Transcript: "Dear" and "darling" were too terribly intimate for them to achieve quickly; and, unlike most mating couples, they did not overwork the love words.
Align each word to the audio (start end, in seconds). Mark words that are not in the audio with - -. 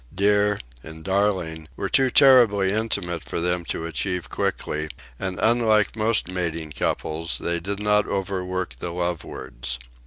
"Dear" 0.15 0.59
and 0.83 1.03
"darling" 1.03 1.67
were 1.75 1.87
too 1.87 2.09
terribly 2.09 2.71
intimate 2.71 3.23
for 3.23 3.39
them 3.39 3.63
to 3.65 3.85
achieve 3.85 4.31
quickly; 4.31 4.89
and, 5.19 5.37
unlike 5.39 5.95
most 5.95 6.27
mating 6.27 6.71
couples, 6.71 7.37
they 7.37 7.59
did 7.59 7.79
not 7.79 8.07
overwork 8.07 8.77
the 8.77 8.89
love 8.89 9.23
words. 9.23 9.77